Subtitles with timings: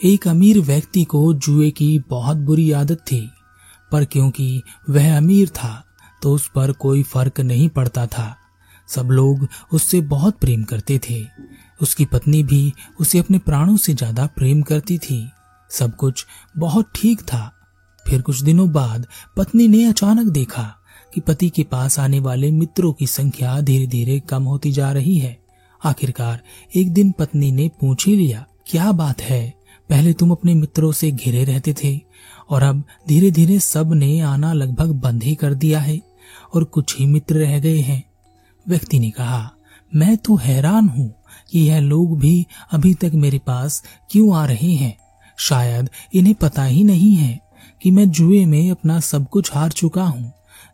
[0.00, 3.28] एक अमीर व्यक्ति को जुए की बहुत बुरी आदत थी,
[3.92, 5.84] पर क्योंकि वह अमीर था
[6.22, 8.34] तो उस पर कोई फ़र्क नहीं पड़ता था।
[8.88, 11.22] सब लोग उससे बहुत प्रेम करते थे।
[11.80, 15.26] उसकी पत्नी भी उसे अपने प्राणों से ज़्यादा प्रेम करती थी।
[15.70, 17.50] सब कुछ बहुत ठीक था।
[18.06, 19.06] फिर कुछ दिनों बाद
[19.36, 20.62] पत्नी ने अचानक देखा
[21.12, 25.18] कि पति के पास आने वाले मित्रों की संख्या धीरे धीरे कम होती जा रही
[25.18, 25.38] है।
[25.82, 26.40] आखिरकार
[26.74, 29.61] एक दिन पत्नी ने पूछ ही लिया, क्या बात है?
[29.92, 32.00] पहले तुम अपने मित्रों से घिरे रहते थे,
[32.50, 36.00] और अब धीरे धीरे सबने आना लगभग बंद ही कर दिया है,
[36.54, 38.04] और कुछ ही मित्र रह गए हैं।
[38.68, 39.50] व्यक्ति ने कहा,
[39.94, 41.14] मैं तो हैरान हूँ
[41.50, 44.96] कि यह लोग भी अभी तक मेरे पास क्यों आ रहे हैं।
[45.38, 47.40] शायद इन्हें पता ही नहीं है
[47.82, 50.32] कि मैं जुए में अपना सब कुछ हार चुका हूँ।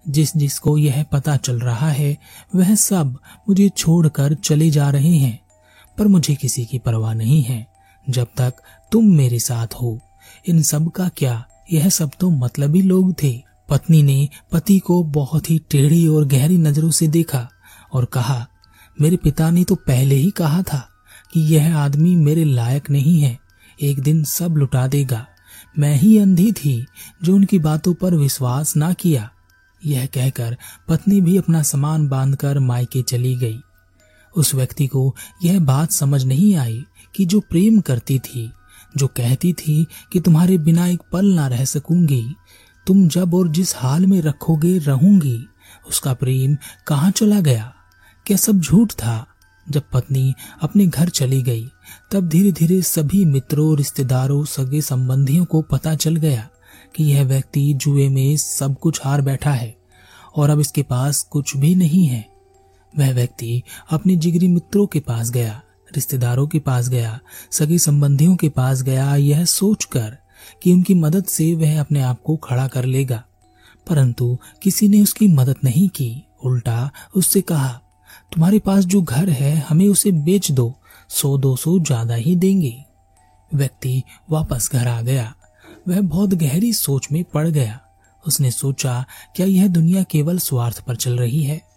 [0.09, 2.19] जिस जिसको यह पता चल रहा है,
[2.55, 5.41] वह सब मुझे छोड़कर चले जा रहे हैं,
[5.98, 7.67] पर मुझे किसी की परवाह नहीं है।
[8.11, 8.55] जब तक
[8.92, 10.01] तुम मेरे साथ हो।
[10.47, 11.45] इन सब का क्या?
[11.73, 16.58] यह सब तो मतलबी लोग थे। पत्नी ने पति को बहुत ही टेढ़ी और गहरी
[16.58, 17.48] नज़रों से देखा
[17.92, 18.47] और कहा,
[19.00, 20.89] मेरे पिता ने तो पहले ही कहा था
[21.33, 23.39] कि यह आदमी मेरे लायक नहीं है।
[23.83, 25.27] एक दिन सब लुटा देगा।
[25.78, 26.86] मैं ही अंधी थी
[27.23, 29.30] जो उनकी बातों पर विश्वास ना किया।
[29.86, 30.56] यह कहकर
[30.89, 33.58] पत्नी भी अपना सामान बांधकर मायके चली गई।
[34.36, 35.14] उस व्यक्ति को
[35.45, 38.50] यह बात समझ नहीं आई कि जो प्रेम करती थी
[38.97, 42.34] जो कहती थी कि तुम्हारे बिना एक पल ना रह सकूँगी।
[42.86, 45.47] तुम जब और जिस हाल में रखोगे रहूँगी।
[45.89, 47.75] उसका प्रेम कहाँ चला गया?
[48.27, 49.27] क्या सब झूठ था?
[49.70, 51.69] जब पत्नी अपने घर चली गई,
[52.11, 56.48] तब धीरे धीरे सभी मित्रों, रिश्तेदारों, सगे संबंधियों को पता चल गया
[56.97, 59.77] कि यह व्यक्ति जुए में सब कुछ हार बैठा है
[60.36, 62.28] और अब इसके पास कुछ भी नहीं है।
[62.98, 65.62] वह व्यक्ति अपने जिगरी मित्रों के पास गया
[65.94, 70.17] रिश्तेदारों के पास गया, सगे संबंधियों के पास गया, यह सोचकर
[70.62, 73.25] कि उनकी मदद से वह अपने आप को खड़ा कर लेगा।
[73.89, 77.80] परंतु किसी ने उसकी मदद नहीं की। उल्टा उससे कहा,
[78.33, 82.84] तुम्हारे पास जो घर है, हमें उसे बेच दो, सौ दो सौ ज़्यादा ही देंगे।
[83.55, 85.34] व्यक्ति वापस घर आ गया।
[85.89, 87.80] वह बहुत गहरी सोच में पड़ गया।
[88.27, 89.05] उसने सोचा,
[89.36, 91.67] क्या यह दुनिया केवल स्वार्थ पर चल रही है?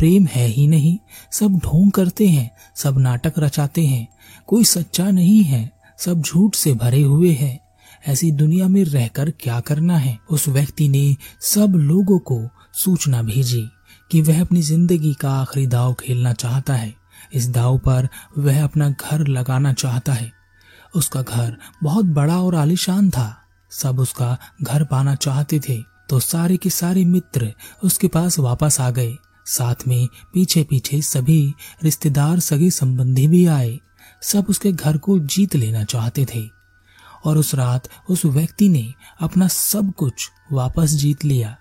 [0.00, 0.96] प्रेम है ही नहीं।
[1.32, 4.06] सब ढोंग करते हैं, सब नाटक रचाते हैं।
[4.48, 7.58] कोई सच्चा नहीं है, सब झूठ से भरे हुए हैं।
[8.04, 10.18] ऐसी दुनिया में रहकर क्या करना है?
[10.30, 12.40] उस व्यक्ति ने सब लोगों को
[12.74, 13.62] सूचना भेजी
[14.10, 16.94] कि वह अपनी ज़िंदगी का आखिरी दाव खेलना चाहता है।
[17.34, 18.08] इस दाव पर
[18.38, 20.32] वह अपना घर लगाना चाहता है।
[20.94, 23.36] उसका घर बहुत बड़ा और आलिशान था।
[23.72, 27.52] सब उसका घर पाना चाहते थे तो सारे के सारे मित्र
[27.84, 29.16] उसके पास वापस आ गए।
[29.50, 33.80] साथ में पीछे पीछे सभी रिश्तेदार, सगे संबंधी भी आए।
[34.22, 36.50] सब उसके घर को जीत लेना चाहते थे।
[37.24, 41.56] और उस रात उस व्यक्ति ने अपना सब कुछ वापस जीत लिया।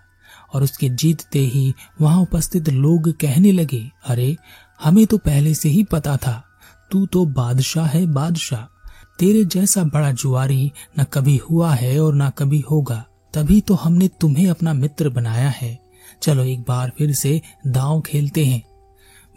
[0.54, 4.38] और उसके जीतते ही वहाँ उपस्थित लोग कहने लगे, अरे,
[4.84, 6.46] हमें तो पहले से ही पता था।
[6.92, 8.86] तू तो बादशाह है बादशाह।
[9.20, 14.08] तेरे जैसा बड़ा जुआरी न कभी हुआ है और न कभी होगा। तभी तो हमने
[14.08, 15.89] तुम्हें अपना मित्र बनाया है।
[16.22, 18.62] चलो एक बार फिर से दांव खेलते हैं।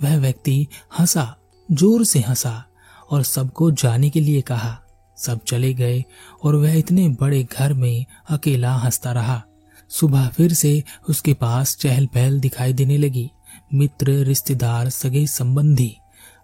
[0.02, 0.66] वह व्यक्ति
[0.98, 1.34] हंसा,
[1.68, 2.64] ज़ोर से हंसा
[3.10, 4.78] और सबको जाने के लिए कहा।
[5.16, 6.04] सब चले गए
[6.42, 9.42] और वह इतने बड़े घर में अकेला हंसता रहा।
[9.90, 13.30] सुबह फिर से उसके पास चहल पहल दिखाई देने लगी।
[13.74, 15.96] मित्र, रिश्तेदार, सगे संबंधी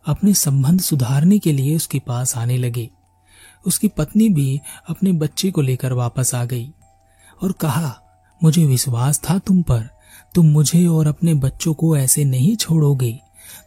[0.06, 2.88] अपने संबंध सुधारने के लिए उसके पास आने लगे।
[3.66, 6.68] उसकी पत्नी भी अपने बच्चे को लेकर वापस आ गई
[7.42, 7.94] और कहा,
[8.40, 9.88] मुझे विश्वास था तुम पर।
[10.34, 13.20] तुम मुझे और अपने बच्चों को ऐसे नहीं छोड़ोगे।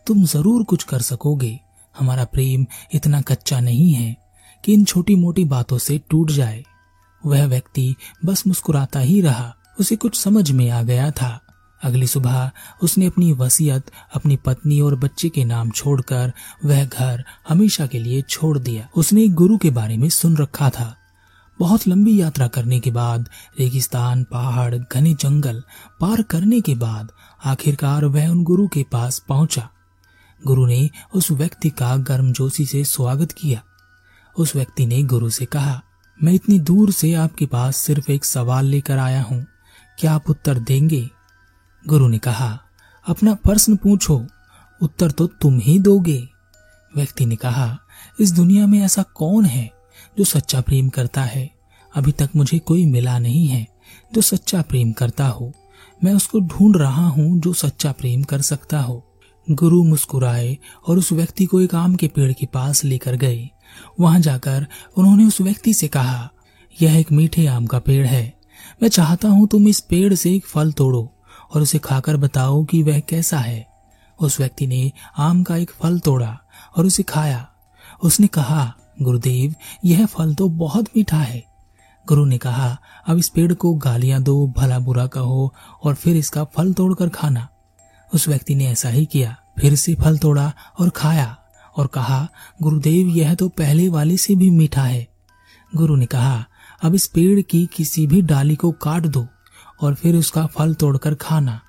[0.08, 1.60] तुम ज़रूर कुछ कर सकोगे।
[2.00, 4.16] हमारा प्रेम इतना कच्चा नहीं है
[4.64, 6.64] कि इन छोटी मोटी बातों से टूट जाए।
[7.26, 7.96] वह व्यक्ति
[8.26, 11.40] बस मुस्कुराता ही रहा। उसे कुछ समझ में आ गया था।
[11.84, 12.52] अगली सुबह
[12.84, 13.84] उसने अपनी वसीयत,
[14.16, 16.32] अपनी पत्नी और बच्चे के नाम छोड़कर
[16.66, 20.70] वह घर हमेशा के लिए छोड़ दिया। उसने एक गुरु के बारे में सुन रखा
[20.70, 20.96] था।
[21.62, 23.30] बहुत लंबी यात्रा करने के बाद,
[23.60, 25.64] रेगिस्तान, पहाड़, घने जंगल
[26.00, 27.12] पार करने के बाद,
[27.46, 29.70] आखिरकार वह उन गुरु के पास पहुँचा।
[30.48, 33.64] गुरु ने उस व्यक्ति का गर्मजोशी से स्वागत किया।
[34.38, 35.82] उस व्यक्ति ने गुरु से कहा,
[36.24, 39.46] मैं इतनी दूर से आपके पास सिर्फ़ एक सवाल लेकर आया हूँ।
[40.00, 41.10] क्या आप उत्तर देंगे?
[41.88, 42.60] गुरु ने कहा,
[43.08, 44.28] अपना प्रश्न पूछो।
[44.82, 46.30] उत्तर तो तुम ही दोगे।
[46.96, 47.80] व्यक्ति ने कहा,
[48.20, 49.81] इस दुनिया में ऐसा कौन है?
[50.18, 51.50] जो सच्चा प्रेम करता है।
[51.96, 53.68] अभी तक मुझे कोई मिला नहीं है।
[54.14, 55.54] जो सच्चा प्रेम करता हो।
[56.04, 59.08] मैं उसको ढूंढ रहा हूँ जो सच्चा प्रेम कर सकता हो।
[59.52, 60.58] गुरु मुस्कुराए
[60.88, 63.50] और उस व्यक्ति को एक आम के पेड़ के पास लेकर गए।
[64.00, 64.68] वहाँ जाकर
[64.98, 66.30] उन्होंने उस व्यक्ति से कहा,
[66.82, 68.34] यह एक मीठे आम का पेड़ है।
[68.82, 71.14] मैं चाहता हूँ तुम इस पेड़ से एक फल तोड़ो
[71.54, 73.68] और उसे खाकर बताओ कि वह कैसा है।
[74.20, 76.38] उस व्यक्ति ने आम का एक फल तोड़ा
[76.78, 77.48] और उसे खाया।
[78.04, 79.56] उसने कहा गुरुदेव,
[79.86, 81.44] यह फल तो बहुत मीठा है।
[82.08, 82.78] गुरु ने कहा,
[83.08, 85.54] अब इस पेड़ को गालियाँ दो, भला बुरा कहो
[85.84, 87.48] और फिर इसका फल तोड़कर खाना।
[88.14, 91.38] उस व्यक्ति ने ऐसा ही किया, फिर से फल तोड़ा और खाया
[91.78, 92.28] और कहा,
[92.62, 95.08] गुरुदेव, यह तो पहले वाले से भी मीठा है।
[95.76, 96.46] गुरु ने कहा,
[96.84, 99.28] अब इस पेड़ की किसी भी डाली को काट दो
[99.82, 101.62] और फिर उसका फल तोड़कर खाना।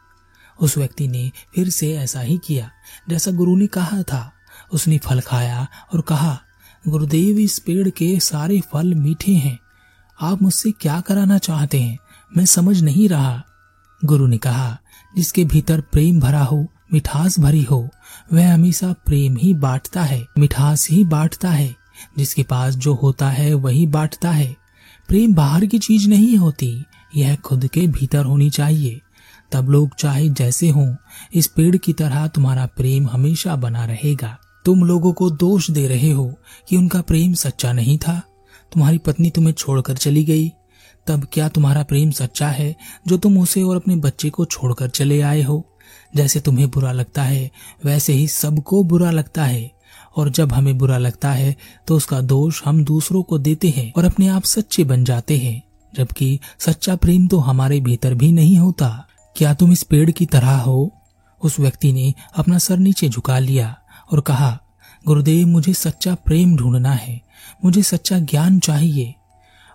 [0.61, 2.71] उस व्यक्ति ने फिर से ऐसा ही किया,
[3.09, 4.33] जैसा गुरु ने कहा था।
[4.73, 6.41] उसने फल खाया और कहा
[6.89, 9.59] गुरुदेव इस पेड़ के सारे फल मीठे हैं।
[10.21, 11.99] आप मुझसे क्या कराना चाहते हैं?
[12.37, 13.43] मैं समझ नहीं रहा।
[14.05, 14.79] गुरु ने कहा,
[15.17, 17.89] जिसके भीतर प्रेम भरा हो, मिठास भरी हो,
[18.33, 21.77] वह हमेशा प्रेम ही बांटता है, मिठास ही बांटता है।
[22.19, 24.57] जिसके पास जो होता है, वही बांटता है।
[25.09, 26.85] प्रेम बाहर की चीज़ नहीं होती,
[27.17, 29.01] यह खुद के भीतर होनी चाहिए।
[29.53, 30.97] तब लोग चाहे जैसे हों,
[31.35, 36.11] इस पेड़ की तरह तुम्हारा प्रेम हमेशा बना रहेगा। तुम लोगों को दोष दे रहे
[36.11, 36.35] हो
[36.69, 38.23] कि उनका प्रेम सच्चा नहीं था।
[38.73, 40.53] तुम्हारी पत्नी तुम्हें छोड़कर चली गई।
[41.07, 42.77] तब क्या तुम्हारा प्रेम सच्चा है
[43.09, 45.67] जो तुम उसे और अपने बच्चे को छोड़कर चले आए हो?
[46.17, 47.51] जैसे तुम्हें बुरा लगता है,
[47.85, 49.71] वैसे ही सबको बुरा लगता है।
[50.17, 51.57] और जब हमें बुरा लगता है
[51.87, 55.63] तो उसका दोष हम दूसरों को देते हैं और अपने आप सच्चे बन जाते हैं।
[55.97, 59.07] जबकि सच्चा प्रेम तो हमारे भीतर भी नहीं होता।
[59.37, 60.93] क्या तुम इस पेड़ की तरह हो?
[61.43, 63.77] उस व्यक्ति ने अपना सर नीचे झुका लिया।
[64.13, 64.59] और कहा,
[65.07, 67.21] गुरुदेव, मुझे सच्चा प्रेम ढूंढना है,
[67.65, 69.15] मुझे सच्चा ज्ञान चाहिए।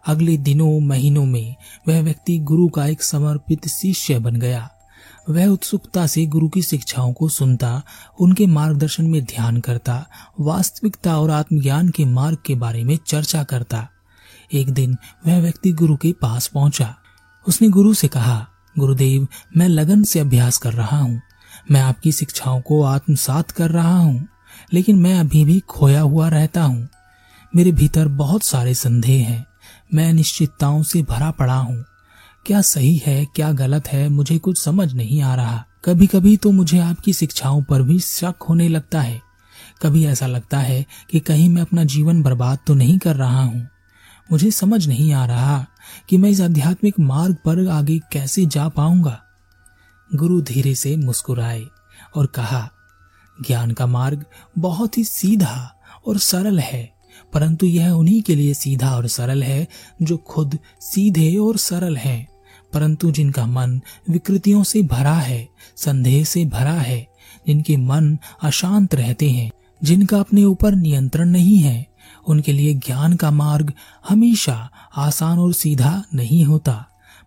[0.07, 1.55] अगले दिनों, महीनों में
[1.87, 4.69] वह व्यक्ति गुरु का एक समर्पित शिष्य बन गया।
[5.29, 7.83] वह उत्सुकता से गुरु की शिक्षाओं को सुनता,
[8.19, 10.05] उनके मार्गदर्शन में ध्यान करता,
[10.39, 13.87] वास्तविकता और आत्मज्ञान के मार्ग के बारे में चर्चा करता।
[14.53, 14.97] एक दिन
[15.27, 16.95] वह व्यक्ति गुरु के पास पहुँचा।
[17.47, 18.47] उसने गुरु से कहा,
[18.79, 19.27] गुरुदेव,
[19.57, 21.21] मैं लगन से अभ्यास कर रहा हूँ।
[21.71, 24.27] मैं आपकी शिक्षाओं को आत्मसात कर रहा हूँ,
[24.73, 26.87] लेकिन मैं अभी भी खोया हुआ रहता हूँ।
[27.55, 29.45] मेरे भीतर बहुत सारे संदेह हैं।
[29.93, 31.85] मैं अनिश्चितताओं से भरा पड़ा हूँ।
[32.45, 36.51] क्या सही है, क्या गलत है, मुझे कुछ समझ नहीं आ रहा। कभी कभी तो
[36.51, 39.21] मुझे आपकी शिक्षाओं पर भी शक होने लगता है।
[39.81, 43.67] कभी ऐसा लगता है कि कहीं मैं अपना जीवन बर्बाद तो नहीं कर रहा हूँ।
[44.31, 45.65] मुझे समझ नहीं आ रहा
[46.09, 49.23] कि मैं इस आध्यात्मिक मार्ग पर आगे कैसे जा पाऊँगा।
[50.15, 51.63] गुरु धीरे से मुस्कुराए
[52.15, 52.69] और कहा,
[53.47, 54.25] ज्ञान का मार्ग
[54.59, 55.75] बहुत ही सीधा
[56.07, 56.93] और सरल है,
[57.33, 59.67] परंतु यह उन्हीं के लिए सीधा और सरल है
[60.01, 62.27] जो खुद सीधे और सरल हैं।
[62.73, 67.07] परंतु जिनका मन विकृतियों से भरा है, संदेह से भरा है,
[67.47, 69.51] जिनके मन अशांत रहते हैं,
[69.83, 71.87] जिनका अपने ऊपर नियंत्रण नहीं है,
[72.27, 73.73] उनके लिए ज्ञान का मार्ग
[74.09, 76.85] हमेशा आसान और सीधा नहीं होता,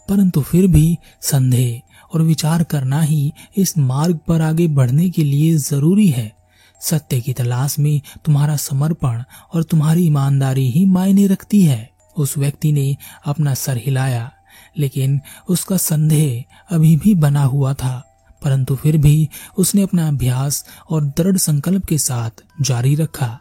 [0.09, 5.57] परंतु फिर भी संदेह और विचार करना ही इस मार्ग पर आगे बढ़ने के लिए
[5.57, 6.33] ज़रूरी है।
[6.81, 9.23] सत्य की तलाश में तुम्हारा समर्पण
[9.55, 12.97] और तुम्हारी ईमानदारी ही मायने रखती है। उस व्यक्ति ने
[13.27, 14.31] अपना सर हिलाया,
[14.79, 18.03] लेकिन उसका संदेह अभी भी बना हुआ था,
[18.43, 19.29] परंतु फिर भी
[19.59, 23.39] उसने अपना अभ्यास और दृढ़ संकल्प के साथ जारी रखा।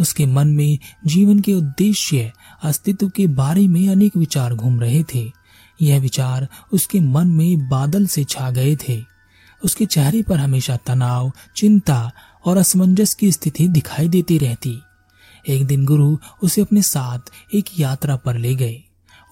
[0.00, 2.32] उसके मन में जीवन के उद्देश्य,
[2.62, 5.39] अस्तित्व के बारे में अनेक विचार घूम रहे थे।
[5.82, 9.02] यह विचार उसके मन में बादल से छा गए थे।
[9.64, 12.12] उसके चेहरे पर हमेशा तनाव, चिंता
[12.44, 14.82] और असमंजस की स्थिति दिखाई देती रहती।
[15.48, 17.18] एक दिन गुरु उसे अपने साथ
[17.54, 18.82] एक यात्रा पर ले गए।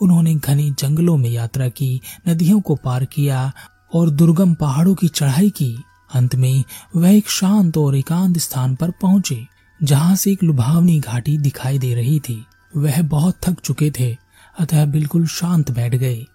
[0.02, 3.52] उन्होंने घने जंगलों में यात्रा की, नदियों को पार किया
[3.94, 5.82] और दुर्गम पहाड़ों की चढ़ाई की।
[6.14, 6.64] अंत में
[6.96, 9.46] वह एक शांत और एकांत स्थान पर पहुँचे,
[9.82, 14.16] जहाँ से एक लुभावनी घाटी दिखाई दे रही थी। वह बहुत थक चुके थे,
[14.58, 16.26] अतः बिल्कुल शांत बैठ गए।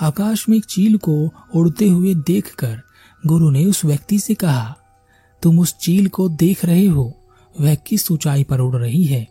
[0.00, 2.80] आकाश में एक चील को उड़ते हुए देखकर
[3.26, 4.76] गुरु ने उस व्यक्ति से कहा,
[5.42, 7.20] तुम उस चील को देख रहे हो,
[7.60, 9.28] वह किस ऊंचाई पर उड़ रही है?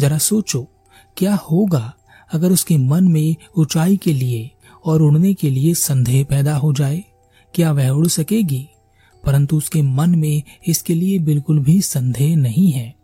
[0.00, 0.68] जरा सोचो,
[1.16, 1.94] क्या होगा
[2.32, 4.50] अगर उसके मन में ऊंचाई के लिए
[4.84, 7.04] और उड़ने के लिए संदेह पैदा हो जाए?
[7.54, 8.68] क्या वह उड़ सकेगी?
[9.24, 12.94] परंतु उसके मन में इसके लिए बिल्कुल भी संदेह नहीं है,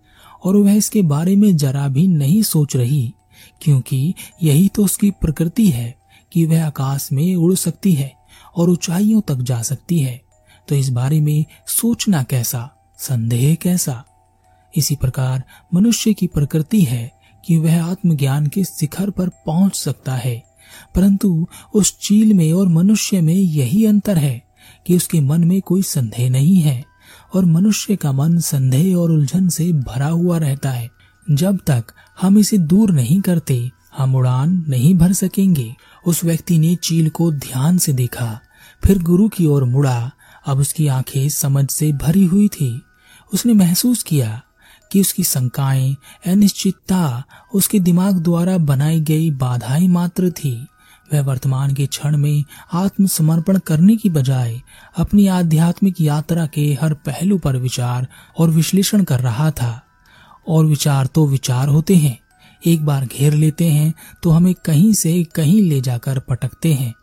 [0.44, 3.14] और वह इसके बारे में जरा भी नहीं सोच रही,
[3.62, 5.98] क्योंकि यही तो उसकी प्रकृति है।
[6.32, 8.12] कि वह आकाश में उड़ सकती है
[8.56, 10.23] और ऊंचाइयों तक जा सकती है।
[10.68, 14.04] तो इस बारे में सोचना कैसा, संदेह कैसा?
[14.76, 15.42] इसी प्रकार
[15.75, 17.12] मनुष्य की प्रकृति है
[17.44, 20.44] कि वह आत्मज्ञान के शिखर पर पहुँच सकता है।
[20.94, 24.42] परंतु उस चील में और मनुष्य में यही अंतर है
[24.87, 26.85] कि उसके मन में कोई संदेह नहीं है
[27.35, 30.88] और मनुष्य का मन संदेह और उलझन से भरा हुआ रहता है।
[31.30, 31.85] जब तक
[32.20, 35.75] हम इसे दूर नहीं करते, हम उड़ान नहीं भर सकेंगे।
[36.06, 38.40] उस व्यक्ति ने चील को ध्यान से देखा।
[38.84, 40.10] फिर गुरु की ओर मुड़ा।
[40.46, 42.82] अब उसकी आँखें समझ से भरी हुई थी।
[43.34, 44.42] उसने महसूस किया
[44.92, 47.24] कि उसकी शंकाएँ, अनिश्चितता,
[47.54, 50.66] उसके दिमाग द्वारा बनाई गई बाधाएँ मात्र थी।
[51.12, 54.62] वह वर्तमान के क्षण में आत्मसमर्पण करने की बजाय
[54.96, 59.82] अपनी आध्यात्मिक यात्रा के हर पहलू पर विचार और विश्लेषण कर रहा था।
[60.48, 62.20] और विचार तो विचार होते हैं।
[62.66, 66.94] एक बार घेर लेते हैं तो हमें कहीं से कहीं ले जाकर पटकते हैं।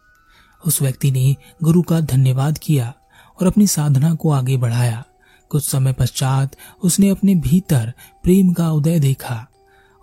[0.65, 2.93] उस व्यक्ति ने गुरु का धन्यवाद किया
[3.39, 5.03] और अपनी साधना को आगे बढ़ाया।
[5.49, 7.93] कुछ समय पश्चात उसने अपने भीतर
[8.23, 9.45] प्रेम का उदय देखा।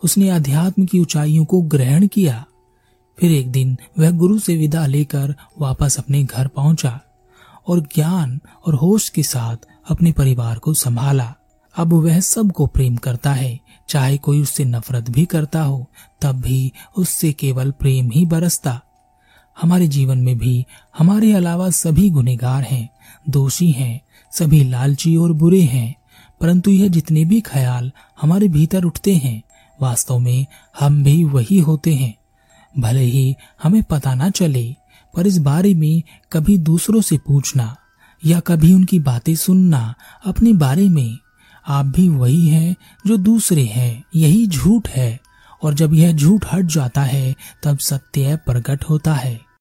[0.03, 2.45] उसने अध्यात्म की ऊंचाइयों को ग्रहण किया।
[3.19, 7.01] फिर एक दिन वह गुरु से विदा लेकर वापस अपने घर पहुँचा
[7.69, 9.57] और ज्ञान और होश के साथ
[9.91, 11.35] अपने परिवार को संभाला।
[11.77, 16.73] अब वह सबको प्रेम करता है। चाहे कोई उससे नफरत भी करता हो, तब भी
[16.99, 18.81] उससे केवल प्रेम ही बरसता।
[19.63, 20.67] हमारे जीवन में भी
[20.99, 22.89] हमारे अलावा सभी गुनेगार हैं,
[23.29, 24.01] दोषी हैं,
[24.33, 25.95] सभी लालची और बुरे हैं।
[26.41, 29.43] परंतु यह जितने भी ख्याल हमारे भीतर उठते हैं,
[29.83, 30.47] वास्तव में
[30.81, 32.15] हम भी वही होते हैं।
[32.79, 34.77] भले ही हमें पता ना चले,
[35.17, 36.03] पर इस बारे में
[36.33, 37.77] कभी दूसरों से पूछना
[38.27, 39.95] या कभी उनकी बातें सुनना
[40.27, 41.19] अपने बारे में
[41.69, 42.77] आप भी वही हैं
[43.07, 45.21] जो दूसरे हैं, यही झूठ है।
[45.63, 49.52] और जब यह झूठ हट जाता है, तब सत्य प्रकट होता है।